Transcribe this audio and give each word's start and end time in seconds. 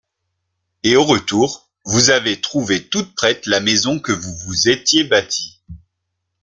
Et 0.81 0.95
au 0.95 1.03
retour, 1.03 1.69
vous 1.85 2.09
avez 2.09 2.41
trouvé 2.41 2.89
toute 2.89 3.13
prête 3.13 3.45
la 3.45 3.59
maison 3.59 3.99
que 3.99 4.11
vous 4.11 4.33
vous 4.47 4.67
étiez 4.67 5.03
bâtie. 5.03 5.61